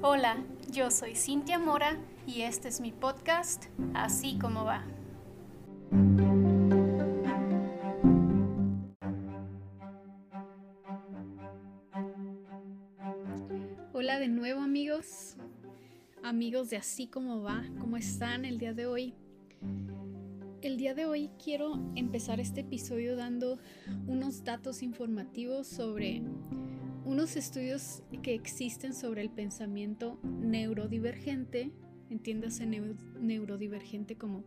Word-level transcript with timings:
Hola, 0.00 0.44
yo 0.70 0.92
soy 0.92 1.16
Cintia 1.16 1.58
Mora 1.58 1.98
y 2.24 2.42
este 2.42 2.68
es 2.68 2.80
mi 2.80 2.92
podcast, 2.92 3.64
Así 3.94 4.38
como 4.38 4.64
va. 4.64 4.86
Hola 13.92 14.20
de 14.20 14.28
nuevo 14.28 14.60
amigos, 14.60 15.34
amigos 16.22 16.70
de 16.70 16.76
Así 16.76 17.08
como 17.08 17.42
va, 17.42 17.64
¿cómo 17.80 17.96
están 17.96 18.44
el 18.44 18.58
día 18.58 18.74
de 18.74 18.86
hoy? 18.86 19.14
El 20.62 20.76
día 20.76 20.94
de 20.94 21.06
hoy 21.06 21.28
quiero 21.42 21.72
empezar 21.96 22.38
este 22.38 22.60
episodio 22.60 23.16
dando 23.16 23.58
unos 24.06 24.44
datos 24.44 24.84
informativos 24.84 25.66
sobre 25.66 26.22
unos 27.04 27.36
estudios 27.36 28.02
que 28.22 28.34
existen 28.34 28.94
sobre 28.94 29.22
el 29.22 29.30
pensamiento 29.30 30.18
neurodivergente, 30.22 31.70
entiéndase 32.10 32.66
neurodivergente 32.66 34.16
como 34.16 34.44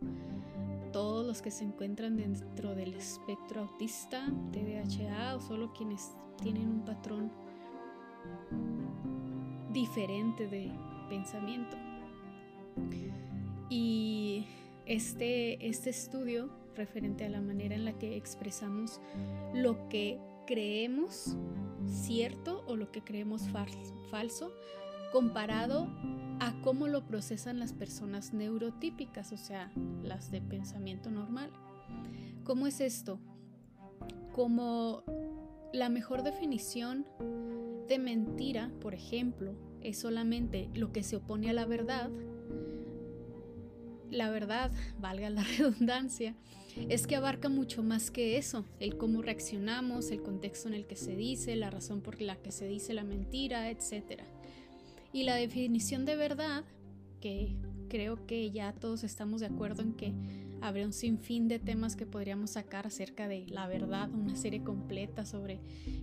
todos 0.92 1.26
los 1.26 1.42
que 1.42 1.50
se 1.50 1.64
encuentran 1.64 2.16
dentro 2.16 2.74
del 2.74 2.94
espectro 2.94 3.62
autista, 3.62 4.26
TDAH 4.52 5.36
o 5.36 5.40
solo 5.40 5.72
quienes 5.72 6.12
tienen 6.42 6.68
un 6.68 6.84
patrón 6.84 7.32
diferente 9.72 10.46
de 10.46 10.70
pensamiento. 11.08 11.76
Y 13.70 14.46
este, 14.86 15.66
este 15.66 15.90
estudio 15.90 16.50
referente 16.76 17.24
a 17.24 17.30
la 17.30 17.40
manera 17.40 17.74
en 17.74 17.84
la 17.84 17.98
que 17.98 18.16
expresamos 18.16 19.00
lo 19.54 19.88
que 19.88 20.18
creemos 20.46 21.36
cierto 21.86 22.64
o 22.66 22.76
lo 22.76 22.90
que 22.90 23.02
creemos 23.02 23.42
falso 24.10 24.52
comparado 25.12 25.88
a 26.40 26.54
cómo 26.62 26.88
lo 26.88 27.06
procesan 27.06 27.58
las 27.58 27.72
personas 27.72 28.32
neurotípicas, 28.32 29.32
o 29.32 29.36
sea, 29.36 29.70
las 30.02 30.30
de 30.30 30.40
pensamiento 30.40 31.10
normal. 31.10 31.50
¿Cómo 32.44 32.66
es 32.66 32.80
esto? 32.80 33.20
Como 34.32 35.04
la 35.72 35.88
mejor 35.88 36.22
definición 36.22 37.06
de 37.88 37.98
mentira, 37.98 38.72
por 38.80 38.94
ejemplo, 38.94 39.54
es 39.82 39.98
solamente 39.98 40.70
lo 40.74 40.92
que 40.92 41.02
se 41.02 41.16
opone 41.16 41.50
a 41.50 41.52
la 41.52 41.66
verdad, 41.66 42.10
la 44.12 44.30
verdad, 44.30 44.70
valga 45.00 45.30
la 45.30 45.42
redundancia, 45.42 46.34
es 46.88 47.06
que 47.06 47.16
abarca 47.16 47.48
mucho 47.48 47.82
más 47.82 48.10
que 48.10 48.38
eso, 48.38 48.64
el 48.80 48.96
cómo 48.96 49.20
reaccionamos, 49.22 50.10
el 50.10 50.22
contexto 50.22 50.68
en 50.68 50.74
el 50.74 50.86
que 50.86 50.96
se 50.96 51.16
dice, 51.16 51.56
la 51.56 51.70
razón 51.70 52.00
por 52.00 52.20
la 52.22 52.36
que 52.36 52.52
se 52.52 52.66
dice 52.66 52.94
la 52.94 53.04
mentira, 53.04 53.70
etc. 53.70 54.22
Y 55.12 55.24
la 55.24 55.34
definición 55.34 56.04
de 56.04 56.16
verdad, 56.16 56.64
que 57.20 57.56
creo 57.88 58.26
que 58.26 58.50
ya 58.50 58.72
todos 58.72 59.04
estamos 59.04 59.40
de 59.40 59.48
acuerdo 59.48 59.82
en 59.82 59.92
que 59.92 60.14
habría 60.62 60.86
un 60.86 60.92
sinfín 60.92 61.48
de 61.48 61.58
temas 61.58 61.96
que 61.96 62.06
podríamos 62.06 62.52
sacar 62.52 62.86
acerca 62.86 63.28
de 63.28 63.46
la 63.48 63.66
verdad, 63.66 64.10
una 64.10 64.36
serie 64.36 64.62
completa 64.62 65.26
sobre 65.26 65.60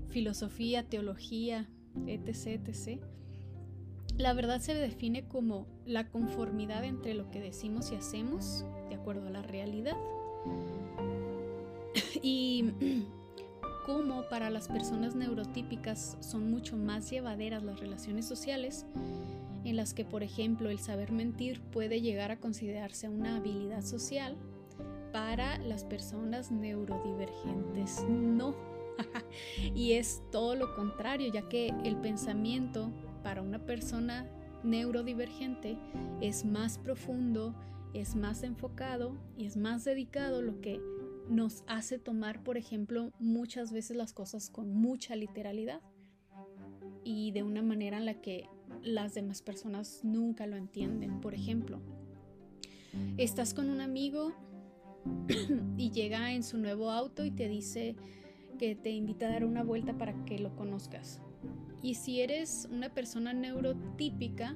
filosofía, 0.09 0.83
teología, 0.83 1.67
etc. 2.05 2.61
etc. 2.67 3.01
La 4.20 4.34
verdad 4.34 4.59
se 4.59 4.73
define 4.73 5.30
como 5.30 5.66
la 5.86 6.09
conformidad 6.09 6.84
entre 6.84 7.14
lo 7.14 7.31
que 7.31 7.39
decimos 7.39 7.89
y 7.94 7.95
hacemos 7.95 8.66
de 8.89 8.95
acuerdo 8.95 9.28
a 9.28 9.30
la 9.30 9.42
realidad. 9.42 9.95
y 12.22 13.06
como 13.86 14.28
para 14.28 14.50
las 14.50 14.67
personas 14.67 15.16
neurotípicas 15.16 16.17
son 16.20 16.52
mucho 16.52 16.75
más 16.75 17.09
llevaderas 17.09 17.64
las 17.64 17.80
relaciones 17.80 18.28
sociales, 18.28 18.86
en 19.64 19.78
las 19.78 19.94
que, 19.94 20.03
por 20.03 20.22
ejemplo, 20.22 20.70
el 20.70 20.80
saber 20.80 21.14
mentir 21.14 21.62
puede 21.72 22.02
llegar 22.02 22.30
a 22.31 22.42
considerarse 22.42 23.08
una 23.08 23.38
habilidad 23.38 23.84
social, 23.84 24.35
para 25.13 25.59
las 25.59 25.85
personas 25.85 26.52
neurodivergentes 26.52 28.03
no. 28.09 28.53
y 29.74 29.94
es 29.94 30.22
todo 30.29 30.56
lo 30.56 30.75
contrario, 30.75 31.31
ya 31.31 31.47
que 31.47 31.74
el 31.85 31.96
pensamiento 31.96 32.91
para 33.24 33.41
una 33.41 33.66
persona 33.66 34.25
neurodivergente 34.63 35.78
es 36.22 36.46
más 36.46 36.78
profundo, 36.78 37.56
es 37.94 38.16
más 38.16 38.44
enfocado 38.44 39.18
y 39.38 39.46
es 39.46 39.57
más 39.57 39.84
dedicado, 39.85 40.41
lo 40.41 40.59
que 40.62 40.80
nos 41.29 41.63
hace 41.68 42.00
tomar, 42.00 42.44
por 42.44 42.58
ejemplo, 42.58 43.12
muchas 43.19 43.72
veces 43.72 43.96
las 43.96 44.13
cosas 44.13 44.50
con 44.50 44.74
mucha 44.74 45.16
literalidad 45.16 45.81
y 47.03 47.31
de 47.31 47.44
una 47.44 47.62
manera 47.62 47.97
en 47.97 48.06
la 48.06 48.16
que 48.16 48.50
las 48.84 49.13
demás 49.13 49.41
personas 49.41 50.02
nunca 50.03 50.47
lo 50.47 50.58
entienden. 50.58 51.22
Por 51.22 51.34
ejemplo, 51.34 51.79
estás 53.18 53.53
con 53.53 53.69
un 53.69 53.81
amigo 53.81 54.34
y 55.78 55.91
llega 55.91 56.34
en 56.34 56.44
su 56.44 56.58
nuevo 56.58 56.91
auto 56.91 57.25
y 57.25 57.31
te 57.31 57.47
dice 57.47 57.96
que 58.58 58.75
te 58.75 58.91
invita 58.91 59.28
a 59.28 59.31
dar 59.31 59.46
una 59.46 59.63
vuelta 59.63 59.97
para 59.97 60.25
que 60.25 60.40
lo 60.40 60.56
conozcas. 60.56 61.22
Y 61.81 61.95
si 61.95 62.22
eres 62.22 62.67
una 62.72 62.90
persona 62.90 63.34
neurotípica, 63.34 64.56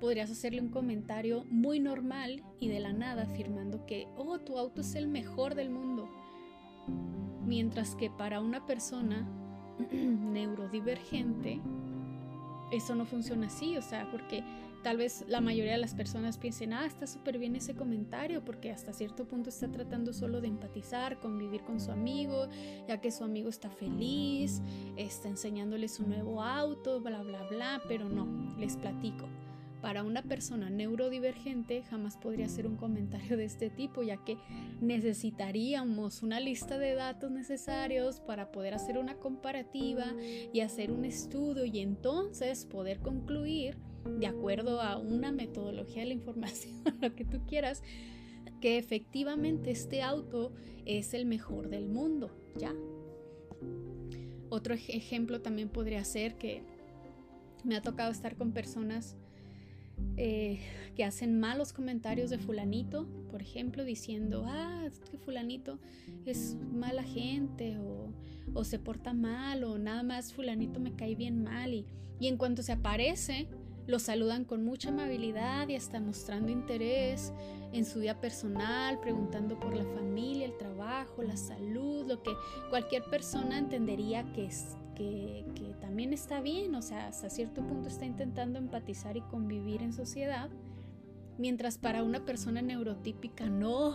podrías 0.00 0.30
hacerle 0.30 0.60
un 0.60 0.68
comentario 0.68 1.44
muy 1.48 1.80
normal 1.80 2.42
y 2.58 2.68
de 2.68 2.80
la 2.80 2.92
nada 2.92 3.22
afirmando 3.22 3.86
que, 3.86 4.08
oh, 4.16 4.38
tu 4.38 4.58
auto 4.58 4.80
es 4.80 4.94
el 4.94 5.08
mejor 5.08 5.54
del 5.54 5.70
mundo. 5.70 6.08
Mientras 7.44 7.94
que 7.94 8.10
para 8.10 8.40
una 8.40 8.66
persona 8.66 9.28
neurodivergente, 9.92 11.60
eso 12.72 12.94
no 12.94 13.04
funciona 13.04 13.46
así, 13.46 13.76
o 13.76 13.82
sea, 13.82 14.10
porque 14.10 14.42
tal 14.82 14.96
vez 14.96 15.24
la 15.28 15.40
mayoría 15.40 15.72
de 15.72 15.78
las 15.78 15.94
personas 15.94 16.38
piensen, 16.38 16.72
ah, 16.72 16.86
está 16.86 17.06
súper 17.06 17.38
bien 17.38 17.56
ese 17.56 17.74
comentario, 17.74 18.44
porque 18.44 18.70
hasta 18.70 18.92
cierto 18.92 19.26
punto 19.26 19.48
está 19.48 19.70
tratando 19.70 20.12
solo 20.12 20.40
de 20.40 20.48
empatizar, 20.48 21.20
convivir 21.20 21.62
con 21.62 21.80
su 21.80 21.92
amigo, 21.92 22.48
ya 22.88 23.00
que 23.00 23.10
su 23.10 23.24
amigo 23.24 23.48
está 23.48 23.70
feliz, 23.70 24.60
está 24.96 25.28
enseñándole 25.28 25.88
su 25.88 26.06
nuevo 26.06 26.42
auto, 26.42 27.00
bla, 27.00 27.22
bla, 27.22 27.42
bla, 27.48 27.80
pero 27.88 28.08
no, 28.08 28.26
les 28.58 28.76
platico. 28.76 29.28
Para 29.82 30.04
una 30.04 30.22
persona 30.22 30.70
neurodivergente 30.70 31.82
jamás 31.82 32.16
podría 32.16 32.48
ser 32.48 32.68
un 32.68 32.76
comentario 32.76 33.36
de 33.36 33.44
este 33.44 33.68
tipo, 33.68 34.04
ya 34.04 34.16
que 34.24 34.38
necesitaríamos 34.80 36.22
una 36.22 36.38
lista 36.38 36.78
de 36.78 36.94
datos 36.94 37.32
necesarios 37.32 38.20
para 38.20 38.52
poder 38.52 38.74
hacer 38.74 38.96
una 38.96 39.16
comparativa 39.16 40.06
y 40.52 40.60
hacer 40.60 40.92
un 40.92 41.04
estudio 41.04 41.64
y 41.64 41.80
entonces 41.80 42.64
poder 42.64 43.00
concluir, 43.00 43.76
de 44.20 44.28
acuerdo 44.28 44.80
a 44.80 44.98
una 44.98 45.32
metodología 45.32 46.02
de 46.02 46.08
la 46.08 46.14
información, 46.14 46.84
lo 47.00 47.12
que 47.16 47.24
tú 47.24 47.44
quieras, 47.48 47.82
que 48.60 48.78
efectivamente 48.78 49.72
este 49.72 50.00
auto 50.00 50.52
es 50.86 51.12
el 51.12 51.26
mejor 51.26 51.68
del 51.70 51.88
mundo, 51.88 52.30
¿ya? 52.56 52.72
Otro 54.48 54.74
ejemplo 54.74 55.40
también 55.40 55.70
podría 55.70 56.04
ser 56.04 56.36
que 56.36 56.62
me 57.64 57.74
ha 57.74 57.82
tocado 57.82 58.12
estar 58.12 58.36
con 58.36 58.52
personas 58.52 59.16
eh, 60.16 60.60
que 60.94 61.04
hacen 61.04 61.40
malos 61.40 61.72
comentarios 61.72 62.30
de 62.30 62.38
fulanito, 62.38 63.06
por 63.30 63.40
ejemplo, 63.40 63.84
diciendo, 63.84 64.44
ah, 64.46 64.88
que 65.10 65.18
fulanito 65.18 65.78
es 66.26 66.56
mala 66.72 67.02
gente 67.02 67.78
o, 67.78 68.12
o, 68.54 68.64
se 68.64 68.78
porta 68.78 69.14
mal 69.14 69.64
o 69.64 69.78
nada 69.78 70.02
más 70.02 70.32
fulanito 70.32 70.80
me 70.80 70.94
cae 70.94 71.14
bien 71.14 71.42
mal 71.42 71.72
y, 71.72 71.86
y 72.20 72.28
en 72.28 72.36
cuanto 72.36 72.62
se 72.62 72.72
aparece, 72.72 73.48
lo 73.86 73.98
saludan 73.98 74.44
con 74.44 74.64
mucha 74.64 74.90
amabilidad 74.90 75.68
y 75.68 75.76
hasta 75.76 75.98
mostrando 75.98 76.52
interés 76.52 77.32
en 77.72 77.84
su 77.84 78.00
vida 78.00 78.20
personal, 78.20 79.00
preguntando 79.00 79.58
por 79.58 79.74
la 79.74 79.84
familia, 79.84 80.46
el 80.46 80.56
trabajo, 80.56 81.22
la 81.22 81.36
salud, 81.36 82.06
lo 82.06 82.22
que 82.22 82.30
cualquier 82.70 83.02
persona 83.04 83.58
entendería 83.58 84.30
que 84.34 84.44
es 84.44 84.76
que, 84.94 85.44
también 85.80 86.12
está 86.12 86.40
bien, 86.40 86.74
o 86.74 86.82
sea, 86.82 87.08
hasta 87.08 87.28
cierto 87.28 87.66
punto 87.66 87.88
está 87.88 88.06
intentando 88.06 88.58
empatizar 88.58 89.16
y 89.16 89.20
convivir 89.22 89.82
en 89.82 89.92
sociedad, 89.92 90.48
mientras 91.38 91.76
para 91.76 92.02
una 92.02 92.24
persona 92.24 92.62
neurotípica 92.62 93.48
no. 93.48 93.94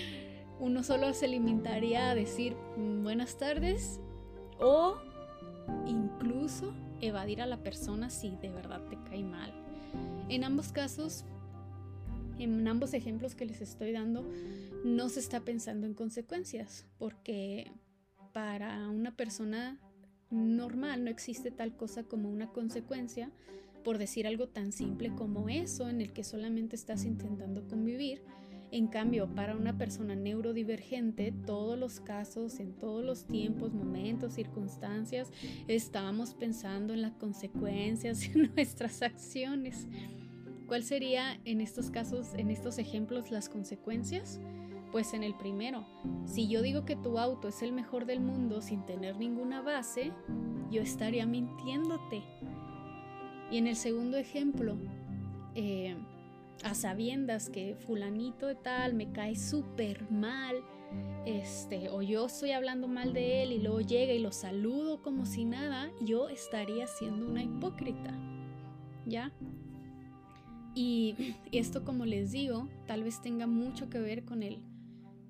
Uno 0.60 0.82
solo 0.82 1.12
se 1.14 1.28
limitaría 1.28 2.10
a 2.10 2.14
decir 2.14 2.56
mm, 2.76 3.02
buenas 3.02 3.36
tardes 3.36 4.00
o 4.58 4.96
incluso 5.86 6.72
evadir 7.00 7.42
a 7.42 7.46
la 7.46 7.58
persona 7.58 8.10
si 8.10 8.36
de 8.36 8.50
verdad 8.50 8.80
te 8.88 8.98
cae 9.08 9.22
mal. 9.22 9.52
En 10.28 10.44
ambos 10.44 10.72
casos, 10.72 11.24
en 12.38 12.66
ambos 12.68 12.94
ejemplos 12.94 13.34
que 13.34 13.46
les 13.46 13.60
estoy 13.60 13.92
dando, 13.92 14.24
no 14.84 15.08
se 15.08 15.20
está 15.20 15.40
pensando 15.40 15.86
en 15.86 15.94
consecuencias, 15.94 16.86
porque 16.98 17.72
para 18.32 18.88
una 18.88 19.16
persona 19.16 19.78
normal, 20.30 21.04
no 21.04 21.10
existe 21.10 21.50
tal 21.50 21.76
cosa 21.76 22.04
como 22.04 22.28
una 22.30 22.48
consecuencia 22.52 23.30
por 23.84 23.98
decir 23.98 24.26
algo 24.26 24.48
tan 24.48 24.72
simple 24.72 25.14
como 25.14 25.48
eso, 25.48 25.88
en 25.88 26.00
el 26.00 26.12
que 26.12 26.24
solamente 26.24 26.76
estás 26.76 27.04
intentando 27.04 27.66
convivir 27.68 28.20
En 28.70 28.88
cambio, 28.88 29.34
para 29.34 29.56
una 29.56 29.78
persona 29.78 30.14
neurodivergente, 30.14 31.32
todos 31.46 31.78
los 31.78 32.00
casos, 32.00 32.60
en 32.60 32.74
todos 32.74 33.02
los 33.02 33.24
tiempos, 33.24 33.72
momentos, 33.72 34.34
circunstancias, 34.34 35.30
estamos 35.68 36.34
pensando 36.34 36.92
en 36.92 37.00
las 37.00 37.14
consecuencias 37.14 38.20
de 38.34 38.50
nuestras 38.54 39.00
acciones. 39.00 39.86
¿Cuál 40.66 40.82
sería 40.82 41.40
en 41.46 41.62
estos 41.62 41.90
casos, 41.90 42.34
en 42.34 42.50
estos 42.50 42.76
ejemplos, 42.76 43.30
las 43.30 43.48
consecuencias? 43.48 44.38
Pues 44.92 45.12
en 45.12 45.22
el 45.22 45.34
primero, 45.34 45.84
si 46.24 46.48
yo 46.48 46.62
digo 46.62 46.84
que 46.84 46.96
tu 46.96 47.18
auto 47.18 47.48
es 47.48 47.62
el 47.62 47.72
mejor 47.72 48.06
del 48.06 48.20
mundo 48.20 48.62
sin 48.62 48.86
tener 48.86 49.18
ninguna 49.18 49.60
base, 49.60 50.12
yo 50.70 50.80
estaría 50.80 51.26
mintiéndote. 51.26 52.22
Y 53.50 53.58
en 53.58 53.66
el 53.66 53.76
segundo 53.76 54.16
ejemplo, 54.16 54.76
eh, 55.54 55.94
a 56.64 56.74
sabiendas 56.74 57.50
que 57.50 57.76
fulanito 57.76 58.46
de 58.46 58.54
tal 58.54 58.94
me 58.94 59.12
cae 59.12 59.36
súper 59.36 60.10
mal, 60.10 60.56
este, 61.26 61.90
o 61.90 62.00
yo 62.00 62.26
estoy 62.26 62.52
hablando 62.52 62.88
mal 62.88 63.12
de 63.12 63.42
él 63.42 63.52
y 63.52 63.58
luego 63.58 63.80
llega 63.80 64.12
y 64.12 64.18
lo 64.18 64.32
saludo 64.32 65.02
como 65.02 65.26
si 65.26 65.44
nada, 65.44 65.90
yo 66.00 66.28
estaría 66.28 66.86
siendo 66.86 67.26
una 67.26 67.42
hipócrita. 67.42 68.14
¿Ya? 69.04 69.32
Y 70.74 71.34
esto, 71.52 71.84
como 71.84 72.06
les 72.06 72.32
digo, 72.32 72.68
tal 72.86 73.04
vez 73.04 73.20
tenga 73.20 73.46
mucho 73.46 73.90
que 73.90 73.98
ver 73.98 74.24
con 74.24 74.42
el 74.42 74.58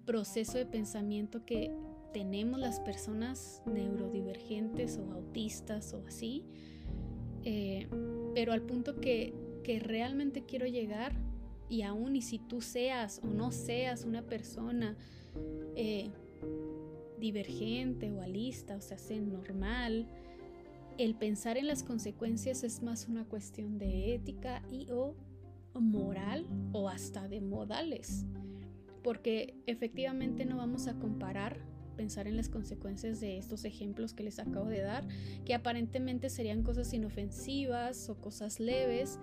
proceso 0.08 0.56
de 0.56 0.64
pensamiento 0.64 1.44
que 1.44 1.70
tenemos 2.14 2.58
las 2.58 2.81
personas 2.81 3.62
neurodivergentes 3.66 4.96
o 4.96 5.12
autistas 5.12 5.93
o 5.93 6.02
así. 6.08 6.46
Eh, 7.44 7.87
pero 8.34 8.52
al 8.52 8.62
punto 8.62 9.00
que 9.00 9.34
que 9.69 9.78
realmente 9.81 10.46
quiero 10.46 10.66
llegar 10.66 11.12
y 11.69 11.82
aún 11.82 12.16
y 12.16 12.22
si 12.22 12.38
tú 12.38 12.62
seas 12.62 13.20
o 13.22 13.26
no 13.26 13.52
seas 13.52 14.06
una 14.06 14.22
persona 14.22 14.96
eh, 15.76 16.08
divergente 17.19 18.10
o 18.10 18.22
alista, 18.22 18.76
o 18.76 18.81
sea, 18.81 18.96
sea 18.96 19.20
normal, 19.20 20.08
el 20.96 21.14
pensar 21.16 21.58
en 21.58 21.66
las 21.66 21.82
consecuencias 21.82 22.64
es 22.64 22.82
más 22.82 23.08
una 23.08 23.26
cuestión 23.26 23.76
de 23.76 24.14
ética 24.14 24.62
y 24.70 24.90
o 24.90 25.14
moral 25.75 26.46
o 26.72 26.88
hasta 26.88 27.28
de 27.28 27.43
modales, 27.43 28.25
porque 29.03 29.55
efectivamente 29.67 30.45
no 30.45 30.56
vamos 30.56 30.87
a 30.89 30.99
comparar 30.99 31.61
pensar 31.99 32.29
en 32.29 32.37
las 32.37 32.49
consecuencias 32.49 33.21
de 33.21 33.39
estos 33.39 33.65
ejemplos 33.65 34.15
que 34.15 34.23
les 34.23 34.39
acabo 34.39 34.67
de 34.67 34.81
dar, 34.81 35.06
que 35.45 35.53
aparentemente 35.53 36.31
serían 36.31 36.62
cosas 36.62 36.95
inofensivas 36.95 38.09
o 38.09 38.15
cosas 38.21 38.61
leves, 38.61 39.19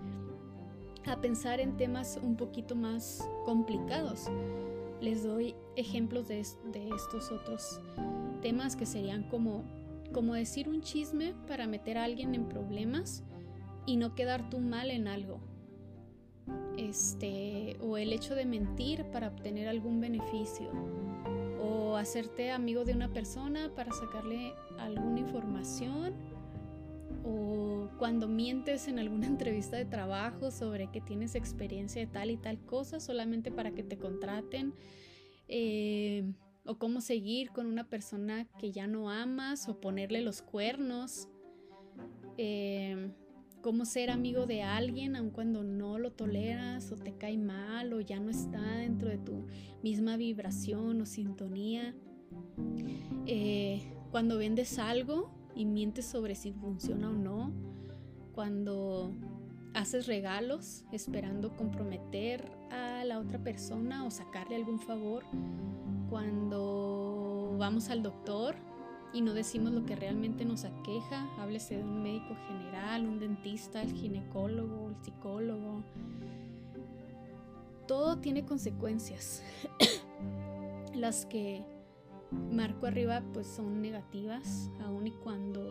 a 1.06 1.20
pensar 1.20 1.58
en 1.60 1.76
temas 1.76 2.18
un 2.22 2.36
poquito 2.36 2.76
más 2.76 3.26
complicados. 3.44 4.26
Les 5.00 5.22
doy 5.22 5.54
ejemplos 5.76 6.28
de, 6.28 6.40
estos 6.40 7.32
otros 7.32 7.80
temas 8.42 8.76
que 8.76 8.86
serían 8.86 9.22
como, 9.28 9.64
como 10.12 10.34
decir 10.34 10.68
un 10.68 10.82
chisme 10.82 11.34
para 11.46 11.66
meter 11.66 11.96
a 11.96 12.04
alguien 12.04 12.34
en 12.34 12.48
problemas 12.48 13.24
y 13.86 13.96
no 13.96 14.14
quedar 14.14 14.50
tú 14.50 14.58
mal 14.58 14.90
en 14.90 15.08
algo. 15.08 15.40
Este, 16.76 17.76
o 17.80 17.96
el 17.96 18.12
hecho 18.12 18.34
de 18.34 18.44
mentir 18.44 19.04
para 19.06 19.28
obtener 19.28 19.68
algún 19.68 20.00
beneficio, 20.00 20.70
o 21.60 21.96
hacerte 21.96 22.50
amigo 22.50 22.84
de 22.84 22.92
una 22.92 23.12
persona 23.12 23.72
para 23.74 23.92
sacarle 23.92 24.52
alguna 24.78 25.20
información 25.20 26.14
o 27.24 27.88
cuando 27.98 28.28
mientes 28.28 28.86
en 28.88 28.98
alguna 28.98 29.26
entrevista 29.26 29.76
de 29.76 29.84
trabajo 29.84 30.50
sobre 30.50 30.90
que 30.90 31.00
tienes 31.00 31.34
experiencia 31.34 32.00
de 32.00 32.06
tal 32.06 32.30
y 32.30 32.36
tal 32.36 32.58
cosa 32.60 33.00
solamente 33.00 33.50
para 33.50 33.72
que 33.72 33.82
te 33.82 33.98
contraten, 33.98 34.74
eh, 35.48 36.24
o 36.64 36.78
cómo 36.78 37.00
seguir 37.00 37.50
con 37.50 37.66
una 37.66 37.88
persona 37.88 38.46
que 38.58 38.72
ya 38.72 38.86
no 38.86 39.10
amas 39.10 39.68
o 39.68 39.80
ponerle 39.80 40.20
los 40.20 40.42
cuernos, 40.42 41.28
eh, 42.38 43.10
cómo 43.66 43.84
ser 43.84 44.10
amigo 44.10 44.46
de 44.46 44.62
alguien 44.62 45.16
aun 45.16 45.30
cuando 45.30 45.64
no 45.64 45.98
lo 45.98 46.12
toleras 46.12 46.92
o 46.92 46.94
te 46.94 47.16
cae 47.16 47.36
mal 47.36 47.92
o 47.94 48.00
ya 48.00 48.20
no 48.20 48.30
está 48.30 48.60
dentro 48.76 49.08
de 49.08 49.18
tu 49.18 49.44
misma 49.82 50.16
vibración 50.16 51.00
o 51.00 51.04
sintonía. 51.04 51.92
Eh, 53.26 53.92
cuando 54.12 54.38
vendes 54.38 54.78
algo 54.78 55.32
y 55.56 55.64
mientes 55.64 56.06
sobre 56.06 56.36
si 56.36 56.52
funciona 56.52 57.10
o 57.10 57.12
no, 57.14 57.52
cuando 58.36 59.12
haces 59.74 60.06
regalos 60.06 60.84
esperando 60.92 61.56
comprometer 61.56 62.48
a 62.70 63.04
la 63.04 63.18
otra 63.18 63.42
persona 63.42 64.04
o 64.04 64.12
sacarle 64.12 64.54
algún 64.54 64.78
favor, 64.78 65.24
cuando 66.08 67.56
vamos 67.58 67.90
al 67.90 68.04
doctor 68.04 68.54
y 69.12 69.20
no 69.20 69.32
decimos 69.34 69.72
lo 69.72 69.84
que 69.84 69.96
realmente 69.96 70.44
nos 70.44 70.64
aqueja, 70.64 71.28
háblese 71.38 71.76
de 71.76 71.84
un 71.84 72.02
médico 72.02 72.36
general, 72.48 73.06
un 73.06 73.18
dentista, 73.18 73.82
el 73.82 73.92
ginecólogo, 73.92 74.90
el 74.90 74.96
psicólogo. 75.04 75.82
Todo 77.86 78.18
tiene 78.18 78.44
consecuencias. 78.44 79.42
Las 80.94 81.26
que 81.26 81.64
marco 82.50 82.86
arriba 82.86 83.22
pues 83.32 83.46
son 83.46 83.80
negativas, 83.80 84.70
aun 84.80 85.06
y 85.06 85.12
cuando 85.12 85.62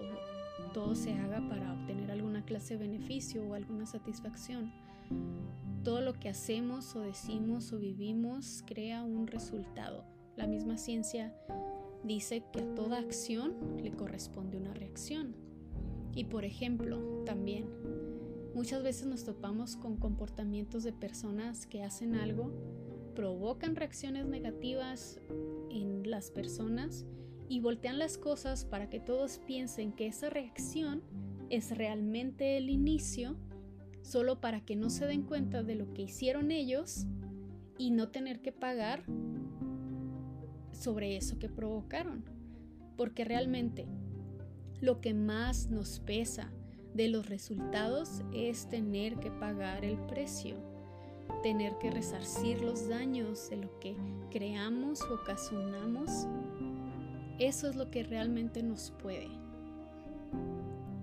todo 0.73 0.95
se 0.95 1.13
haga 1.13 1.47
para 1.47 1.73
obtener 1.73 2.11
alguna 2.11 2.45
clase 2.45 2.77
de 2.77 2.87
beneficio 2.87 3.43
o 3.43 3.53
alguna 3.53 3.85
satisfacción. 3.85 4.71
Todo 5.83 6.01
lo 6.01 6.13
que 6.13 6.29
hacemos 6.29 6.95
o 6.95 7.01
decimos 7.01 7.71
o 7.73 7.77
vivimos 7.77 8.63
crea 8.65 9.03
un 9.03 9.27
resultado. 9.27 10.03
La 10.35 10.47
misma 10.47 10.77
ciencia 10.77 11.33
dice 12.05 12.43
que 12.53 12.61
a 12.61 12.75
toda 12.75 12.99
acción 12.99 13.53
le 13.81 13.91
corresponde 13.91 14.57
una 14.57 14.73
reacción. 14.73 15.35
Y 16.13 16.25
por 16.25 16.45
ejemplo, 16.45 17.23
también, 17.25 17.65
muchas 18.53 18.83
veces 18.83 19.07
nos 19.07 19.23
topamos 19.23 19.75
con 19.75 19.97
comportamientos 19.97 20.83
de 20.83 20.93
personas 20.93 21.65
que 21.65 21.83
hacen 21.83 22.15
algo, 22.15 22.51
provocan 23.15 23.75
reacciones 23.75 24.25
negativas 24.25 25.19
en 25.69 26.09
las 26.09 26.31
personas 26.31 27.05
y 27.49 27.59
voltean 27.59 27.99
las 27.99 28.17
cosas 28.17 28.65
para 28.65 28.89
que 28.89 28.99
todos 28.99 29.39
piensen 29.39 29.91
que 29.91 30.07
esa 30.07 30.29
reacción 30.29 31.01
es 31.49 31.77
realmente 31.77 32.57
el 32.57 32.69
inicio, 32.69 33.35
solo 34.01 34.39
para 34.41 34.63
que 34.63 34.75
no 34.75 34.89
se 34.89 35.05
den 35.05 35.23
cuenta 35.23 35.63
de 35.63 35.75
lo 35.75 35.93
que 35.93 36.03
hicieron 36.03 36.51
ellos 36.51 37.05
y 37.77 37.91
no 37.91 38.09
tener 38.09 38.41
que 38.41 38.51
pagar 38.51 39.03
sobre 40.75 41.17
eso 41.17 41.39
que 41.39 41.49
provocaron. 41.49 42.23
Porque 42.97 43.25
realmente 43.25 43.85
lo 44.81 45.01
que 45.01 45.13
más 45.13 45.69
nos 45.69 45.99
pesa 45.99 46.51
de 46.93 47.07
los 47.07 47.27
resultados 47.27 48.21
es 48.33 48.69
tener 48.69 49.17
que 49.17 49.31
pagar 49.31 49.83
el 49.83 49.97
precio 50.05 50.57
tener 51.41 51.77
que 51.77 51.91
resarcir 51.91 52.61
los 52.61 52.87
daños 52.89 53.49
de 53.49 53.57
lo 53.57 53.79
que 53.79 53.95
creamos 54.31 55.01
o 55.03 55.15
ocasionamos, 55.15 56.27
eso 57.39 57.69
es 57.69 57.75
lo 57.75 57.91
que 57.91 58.03
realmente 58.03 58.63
nos 58.63 58.91
puede. 59.01 59.29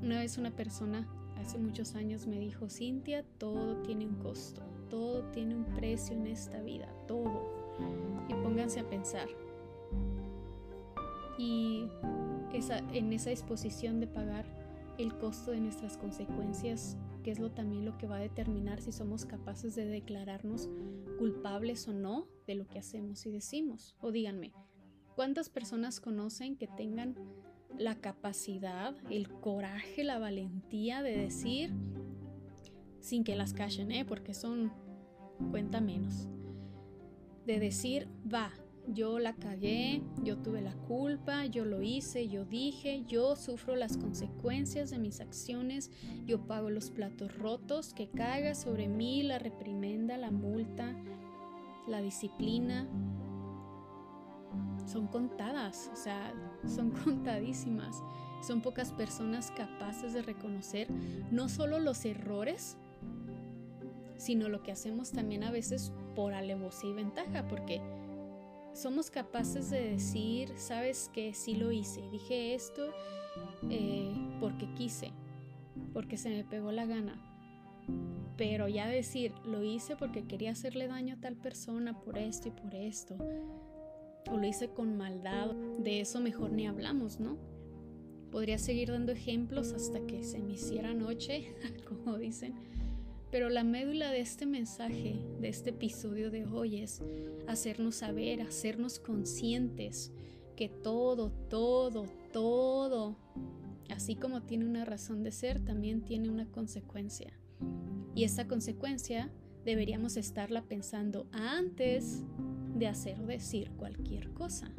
Una 0.02 0.19
vez 0.19 0.38
una 0.38 0.50
persona 0.50 1.07
hace 1.37 1.59
muchos 1.59 1.95
años 1.95 2.26
me 2.26 2.38
dijo, 2.38 2.69
Cintia, 2.69 3.25
todo 3.38 3.76
tiene 3.83 4.07
un 4.07 4.17
costo, 4.17 4.62
todo 4.91 5.23
tiene 5.31 5.55
un 5.55 5.64
precio 5.64 6.17
en 6.17 6.26
esta 6.26 6.61
vida, 6.61 6.88
todo. 7.07 7.49
Y 8.29 8.35
pónganse 8.35 8.81
a 8.81 8.88
pensar. 8.88 9.29
Y 11.39 11.89
esa, 12.53 12.79
en 12.93 13.12
esa 13.12 13.31
disposición 13.31 14.01
de 14.01 14.07
pagar 14.07 14.45
el 14.99 15.17
costo 15.17 15.51
de 15.51 15.61
nuestras 15.61 15.97
consecuencias 15.97 16.97
que 17.23 17.31
es 17.31 17.39
lo 17.39 17.51
también 17.51 17.85
lo 17.85 17.97
que 17.99 18.07
va 18.07 18.17
a 18.17 18.21
determinar 18.21 18.81
si 18.81 18.93
somos 18.93 19.25
capaces 19.25 19.75
de 19.75 19.87
declararnos 19.87 20.69
culpables 21.19 21.87
o 21.89 21.93
no 21.93 22.27
de 22.47 22.55
lo 22.55 22.67
que 22.67 22.79
hacemos 22.79 23.25
y 23.27 23.31
decimos. 23.31 23.97
O 24.01 24.11
díganme, 24.11 24.53
¿cuántas 25.15 25.49
personas 25.49 26.01
conocen 26.01 26.57
que 26.57 26.67
tengan 26.67 27.15
la 27.79 27.95
capacidad, 27.95 28.95
el 29.09 29.29
coraje, 29.29 30.05
la 30.05 30.19
valentía 30.19 31.03
de 31.03 31.17
decir, 31.17 31.73
sin 33.01 33.25
que 33.25 33.37
las 33.37 33.53
callen, 33.53 33.93
¿eh? 33.93 34.05
porque 34.05 34.35
son 34.35 34.73
cuenta 35.51 35.81
menos, 35.81 36.29
de 37.47 37.59
decir, 37.59 38.09
va, 38.33 38.53
yo 38.87 39.19
la 39.19 39.35
cagué, 39.35 40.03
yo 40.23 40.39
tuve 40.39 40.61
la 40.61 40.75
culpa, 40.75 41.47
yo 41.47 41.65
lo 41.65 41.83
hice, 41.83 42.29
yo 42.29 42.45
dije, 42.45 43.05
yo 43.07 43.37
sufro 43.37 43.77
las 43.77 43.97
consecuencias 43.97 44.91
de 44.91 44.99
mis 44.99 45.21
acciones, 45.21 45.91
yo 46.27 46.47
pago 46.47 46.71
los 46.71 46.91
platos 46.91 47.37
rotos, 47.39 47.95
que 47.95 48.09
caiga 48.09 48.55
sobre 48.55 48.89
mí 48.89 49.23
la 49.23 49.39
reprimenda, 49.39 50.17
la 50.17 50.31
multa, 50.31 50.97
la 51.87 52.01
disciplina. 52.01 52.89
Son 54.87 55.07
contadas, 55.07 55.91
o 55.93 55.97
sea, 55.97 56.35
son 56.67 56.91
contadísimas. 57.05 58.03
Son 58.43 58.61
pocas 58.61 58.93
personas 58.93 59.53
capaces 59.53 60.12
de 60.12 60.23
reconocer 60.23 60.89
no 61.31 61.49
solo 61.49 61.79
los 61.79 62.05
errores, 62.05 62.77
sino 64.17 64.49
lo 64.49 64.65
que 64.65 64.73
hacemos 64.73 65.12
también 65.12 65.45
a 65.45 65.53
veces 65.53 65.93
por 66.17 66.35
alevosía 66.35 66.91
y 66.91 66.95
ventaja, 66.95 67.47
porque 67.47 67.81
somos 68.75 69.11
capaces 69.11 69.71
de 69.71 69.91
decir, 69.91 70.52
sabes 70.57 71.11
que 71.12 71.35
sí 71.35 71.55
lo 71.55 71.73
hice, 71.73 72.02
dije 72.11 72.55
esto 72.55 72.91
eh, 73.71 74.12
porque 74.41 74.73
quise, 74.75 75.12
porque 75.93 76.17
se 76.17 76.31
me 76.31 76.45
pegó 76.45 76.73
la 76.73 76.87
gana. 76.87 77.21
Pero 78.37 78.69
ya 78.69 78.87
decir, 78.87 79.35
lo 79.45 79.62
hice 79.62 79.97
porque 79.97 80.25
quería 80.25 80.52
hacerle 80.52 80.88
daño 80.88 81.14
a 81.14 81.21
tal 81.21 81.37
persona 81.37 82.00
por 82.00 82.19
esto 82.19 82.49
y 82.49 82.50
por 82.52 82.75
esto, 82.75 83.17
o 84.31 84.37
lo 84.37 84.47
hice 84.47 84.69
con 84.69 84.97
maldad, 84.97 85.52
de 85.79 86.00
eso 86.00 86.21
mejor 86.21 86.52
ni 86.52 86.67
hablamos, 86.67 87.21
¿no? 87.21 87.37
Podría 88.31 88.59
seguir 88.59 88.91
dando 88.91 89.12
ejemplos 89.12 89.73
hasta 89.73 90.00
que 90.07 90.25
se 90.25 90.38
me 90.38 90.55
hiciera 90.55 90.95
noche, 90.95 91.55
como 91.88 92.17
dicen. 92.17 92.55
Pero 93.33 93.49
la 93.49 93.65
médula 93.65 94.11
de 94.11 94.21
este 94.21 94.45
mensaje, 94.45 95.19
de 95.41 95.49
este 95.49 95.71
episodio 95.71 96.31
de 96.31 96.45
hoy 96.45 96.83
es 96.83 97.01
hacernos 97.49 97.97
saber, 97.97 98.43
hacernos 98.43 98.99
conscientes 98.99 100.12
que 100.55 100.69
todo, 100.69 101.31
todo, 101.49 102.05
todo, 102.31 103.17
así 103.89 104.17
como 104.17 104.43
tiene 104.43 104.67
una 104.67 104.85
razón 104.85 105.23
de 105.23 105.33
ser, 105.33 105.65
también 105.65 106.03
tiene 106.03 106.29
una 106.29 106.45
consecuencia. 106.45 107.33
Y 108.15 108.25
esa 108.25 108.47
consecuencia 108.47 109.33
deberíamos 109.65 110.19
estarla 110.19 110.65
pensando 110.65 111.27
antes 111.33 112.25
de 112.77 112.87
hacer 112.87 113.19
o 113.19 113.25
decir 113.25 113.71
cualquier 113.79 114.31
cosa. 114.35 114.71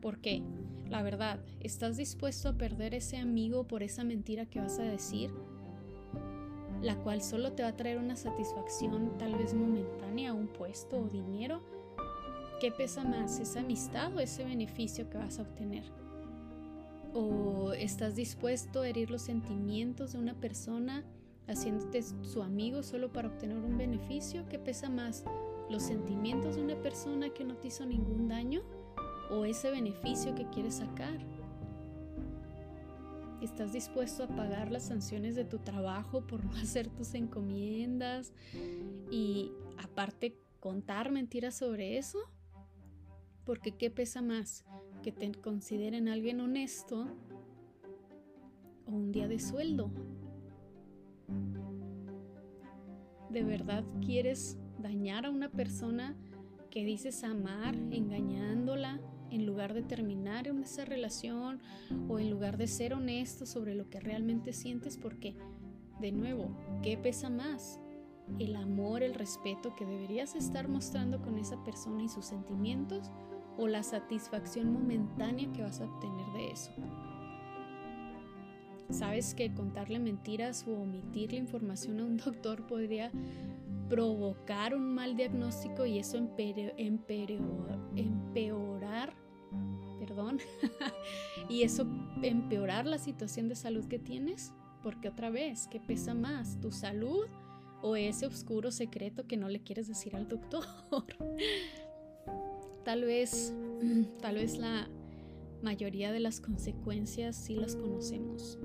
¿Por 0.00 0.22
qué? 0.22 0.42
La 0.88 1.02
verdad, 1.02 1.44
¿estás 1.60 1.98
dispuesto 1.98 2.48
a 2.48 2.56
perder 2.56 2.94
ese 2.94 3.18
amigo 3.18 3.68
por 3.68 3.82
esa 3.82 4.04
mentira 4.04 4.46
que 4.46 4.58
vas 4.58 4.78
a 4.78 4.84
decir? 4.84 5.30
La 6.82 6.96
cual 6.96 7.22
solo 7.22 7.52
te 7.52 7.62
va 7.62 7.70
a 7.70 7.76
traer 7.76 7.98
una 7.98 8.16
satisfacción 8.16 9.16
tal 9.18 9.36
vez 9.36 9.54
momentánea, 9.54 10.34
un 10.34 10.48
puesto 10.48 10.98
o 10.98 11.08
dinero. 11.08 11.62
¿Qué 12.60 12.70
pesa 12.70 13.04
más, 13.04 13.38
esa 13.38 13.60
amistad 13.60 14.14
o 14.14 14.20
ese 14.20 14.44
beneficio 14.44 15.08
que 15.08 15.18
vas 15.18 15.38
a 15.38 15.42
obtener? 15.42 15.84
¿O 17.14 17.72
estás 17.72 18.16
dispuesto 18.16 18.82
a 18.82 18.88
herir 18.88 19.10
los 19.10 19.22
sentimientos 19.22 20.12
de 20.12 20.18
una 20.18 20.34
persona 20.34 21.04
haciéndote 21.46 22.02
su 22.02 22.42
amigo 22.42 22.82
solo 22.82 23.12
para 23.12 23.28
obtener 23.28 23.58
un 23.58 23.78
beneficio? 23.78 24.44
¿Qué 24.48 24.58
pesa 24.58 24.88
más, 24.88 25.24
los 25.70 25.82
sentimientos 25.82 26.56
de 26.56 26.62
una 26.62 26.76
persona 26.76 27.30
que 27.30 27.44
no 27.44 27.56
te 27.56 27.68
hizo 27.68 27.86
ningún 27.86 28.28
daño? 28.28 28.62
o 29.32 29.46
ese 29.46 29.70
beneficio 29.70 30.34
que 30.34 30.44
quieres 30.50 30.76
sacar. 30.76 31.18
¿Estás 33.42 33.72
dispuesto 33.72 34.22
a 34.22 34.28
pagar 34.28 34.70
las 34.70 34.84
sanciones 34.84 35.34
de 35.34 35.44
tu 35.44 35.58
trabajo 35.58 36.24
por 36.24 36.44
no 36.44 36.52
hacer 36.62 36.88
tus 36.88 37.14
encomiendas 37.14 38.32
y 39.10 39.50
aparte 39.82 40.38
contar 40.60 41.10
mentiras 41.10 41.56
sobre 41.56 41.98
eso? 41.98 42.20
Porque 43.44 43.72
¿qué 43.72 43.90
pesa 43.90 44.22
más? 44.22 44.64
¿Que 45.02 45.10
te 45.10 45.32
consideren 45.32 46.08
alguien 46.08 46.40
honesto 46.40 47.08
o 48.86 48.92
un 48.92 49.10
día 49.10 49.26
de 49.26 49.40
sueldo? 49.40 49.90
¿De 53.28 53.42
verdad 53.42 53.82
quieres 54.06 54.56
dañar 54.78 55.26
a 55.26 55.30
una 55.30 55.50
persona 55.50 56.16
que 56.70 56.84
dices 56.84 57.24
amar 57.24 57.74
engañándola 57.90 59.00
en 59.32 59.46
lugar 59.46 59.72
de 59.72 59.82
terminar 59.82 60.46
en 60.46 60.62
esa 60.62 60.84
relación 60.84 61.60
o 62.08 62.18
en 62.18 62.30
lugar 62.30 62.58
de 62.58 62.66
ser 62.66 62.92
honesto 62.92 63.46
sobre 63.46 63.74
lo 63.74 63.88
que 63.88 63.98
realmente 63.98 64.52
sientes, 64.52 64.98
porque, 64.98 65.34
de 66.00 66.12
nuevo, 66.12 66.54
¿qué 66.82 66.98
pesa 66.98 67.30
más? 67.30 67.80
¿El 68.38 68.56
amor, 68.56 69.02
el 69.02 69.14
respeto 69.14 69.74
que 69.74 69.86
deberías 69.86 70.36
estar 70.36 70.68
mostrando 70.68 71.22
con 71.22 71.38
esa 71.38 71.62
persona 71.64 72.02
y 72.02 72.08
sus 72.08 72.26
sentimientos 72.26 73.10
o 73.58 73.68
la 73.68 73.82
satisfacción 73.82 74.72
momentánea 74.72 75.50
que 75.52 75.62
vas 75.62 75.80
a 75.80 75.86
obtener 75.86 76.26
de 76.34 76.50
eso? 76.50 76.70
Sabes 78.90 79.34
que 79.34 79.54
contarle 79.54 79.98
mentiras 79.98 80.66
o 80.68 80.74
omitirle 80.74 81.38
información 81.38 82.00
a 82.00 82.04
un 82.04 82.16
doctor 82.18 82.66
podría 82.66 83.10
provocar 83.88 84.74
un 84.74 84.94
mal 84.94 85.16
diagnóstico 85.16 85.86
y 85.86 85.98
eso 85.98 86.16
empeorar 86.16 86.74
y 91.48 91.62
eso 91.62 91.86
empeorar 92.22 92.86
la 92.86 92.98
situación 92.98 93.48
de 93.48 93.56
salud 93.56 93.86
que 93.86 93.98
tienes, 93.98 94.52
porque 94.82 95.08
otra 95.08 95.30
vez, 95.30 95.68
¿qué 95.68 95.80
pesa 95.80 96.14
más? 96.14 96.60
¿Tu 96.60 96.70
salud 96.70 97.26
o 97.82 97.96
ese 97.96 98.26
oscuro 98.26 98.70
secreto 98.70 99.26
que 99.26 99.36
no 99.36 99.48
le 99.48 99.62
quieres 99.62 99.88
decir 99.88 100.16
al 100.16 100.28
doctor? 100.28 100.64
tal 102.84 103.04
vez, 103.04 103.52
tal 104.20 104.36
vez 104.36 104.58
la 104.58 104.88
mayoría 105.62 106.12
de 106.12 106.20
las 106.20 106.40
consecuencias 106.40 107.36
sí 107.36 107.54
las 107.54 107.76
conocemos. 107.76 108.58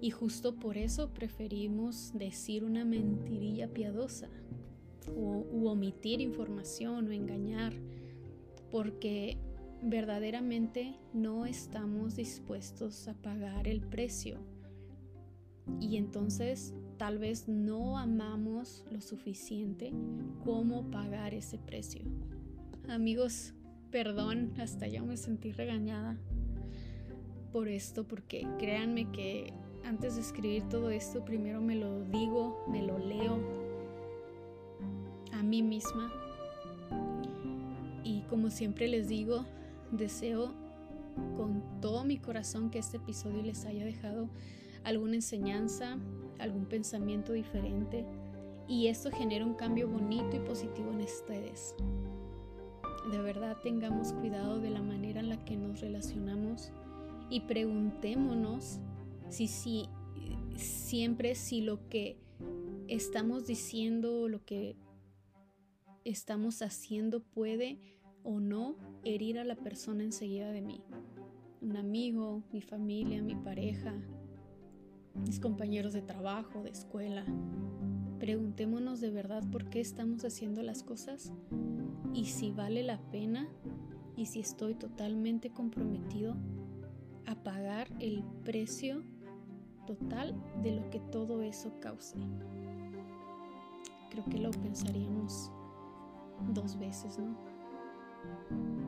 Y 0.00 0.10
justo 0.10 0.54
por 0.54 0.78
eso 0.78 1.12
preferimos 1.12 2.12
decir 2.14 2.64
una 2.64 2.84
mentirilla 2.84 3.68
piadosa 3.68 4.28
o 5.16 5.44
u 5.50 5.68
omitir 5.68 6.20
información 6.20 7.08
o 7.08 7.12
engañar, 7.12 7.72
porque 8.70 9.38
verdaderamente 9.82 10.96
no 11.12 11.46
estamos 11.46 12.16
dispuestos 12.16 13.08
a 13.08 13.14
pagar 13.14 13.68
el 13.68 13.80
precio. 13.80 14.38
Y 15.80 15.96
entonces 15.96 16.74
tal 16.96 17.18
vez 17.18 17.48
no 17.48 17.98
amamos 17.98 18.84
lo 18.90 19.00
suficiente 19.00 19.92
como 20.44 20.90
pagar 20.90 21.34
ese 21.34 21.58
precio. 21.58 22.02
Amigos, 22.88 23.54
perdón, 23.90 24.52
hasta 24.58 24.86
ya 24.88 25.02
me 25.02 25.16
sentí 25.16 25.52
regañada 25.52 26.18
por 27.52 27.68
esto, 27.68 28.06
porque 28.06 28.46
créanme 28.58 29.10
que 29.12 29.52
antes 29.84 30.16
de 30.16 30.22
escribir 30.22 30.64
todo 30.64 30.90
esto, 30.90 31.24
primero 31.24 31.60
me 31.60 31.76
lo 31.76 32.02
digo, 32.04 32.64
me 32.68 32.82
lo 32.82 32.98
leo 32.98 33.38
a 35.32 35.42
mí 35.42 35.62
misma. 35.62 36.12
Y 38.04 38.22
como 38.22 38.50
siempre 38.50 38.88
les 38.88 39.08
digo, 39.08 39.44
Deseo 39.92 40.52
con 41.36 41.62
todo 41.80 42.04
mi 42.04 42.18
corazón 42.18 42.70
que 42.70 42.78
este 42.78 42.98
episodio 42.98 43.42
les 43.42 43.64
haya 43.64 43.84
dejado 43.84 44.28
alguna 44.84 45.16
enseñanza, 45.16 45.98
algún 46.38 46.66
pensamiento 46.66 47.32
diferente 47.32 48.04
y 48.68 48.88
esto 48.88 49.10
genera 49.10 49.44
un 49.44 49.54
cambio 49.54 49.88
bonito 49.88 50.36
y 50.36 50.40
positivo 50.40 50.92
en 50.92 51.00
ustedes. 51.00 51.74
De 53.10 53.18
verdad 53.18 53.56
tengamos 53.62 54.12
cuidado 54.12 54.60
de 54.60 54.70
la 54.70 54.82
manera 54.82 55.20
en 55.20 55.30
la 55.30 55.44
que 55.44 55.56
nos 55.56 55.80
relacionamos 55.80 56.70
y 57.30 57.40
preguntémonos 57.40 58.78
si, 59.30 59.48
si 59.48 59.88
siempre 60.56 61.34
si 61.34 61.62
lo 61.62 61.88
que 61.88 62.18
estamos 62.88 63.46
diciendo 63.46 64.22
o 64.22 64.28
lo 64.28 64.44
que 64.44 64.76
estamos 66.04 66.62
haciendo 66.62 67.20
puede 67.20 67.97
o 68.28 68.40
no 68.40 68.76
herir 69.04 69.38
a 69.38 69.44
la 69.44 69.54
persona 69.54 70.04
enseguida 70.04 70.52
de 70.52 70.60
mí. 70.60 70.82
Un 71.62 71.78
amigo, 71.78 72.42
mi 72.52 72.60
familia, 72.60 73.22
mi 73.22 73.34
pareja, 73.34 73.94
mis 75.14 75.40
compañeros 75.40 75.94
de 75.94 76.02
trabajo, 76.02 76.62
de 76.62 76.68
escuela. 76.68 77.24
Preguntémonos 78.18 79.00
de 79.00 79.08
verdad 79.08 79.42
por 79.50 79.70
qué 79.70 79.80
estamos 79.80 80.26
haciendo 80.26 80.62
las 80.62 80.82
cosas 80.82 81.32
y 82.12 82.26
si 82.26 82.52
vale 82.52 82.82
la 82.82 83.00
pena 83.10 83.48
y 84.14 84.26
si 84.26 84.40
estoy 84.40 84.74
totalmente 84.74 85.48
comprometido 85.48 86.36
a 87.24 87.34
pagar 87.42 87.88
el 87.98 88.22
precio 88.44 89.04
total 89.86 90.34
de 90.62 90.72
lo 90.72 90.90
que 90.90 91.00
todo 91.00 91.40
eso 91.40 91.72
cause. 91.80 92.18
Creo 94.10 94.24
que 94.26 94.36
lo 94.36 94.50
pensaríamos 94.50 95.50
dos 96.52 96.78
veces, 96.78 97.18
¿no? 97.18 97.47
Thank 98.22 98.50
you. 98.50 98.87